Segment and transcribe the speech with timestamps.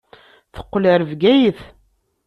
[0.53, 1.59] Teqqel ɣer Bgayet.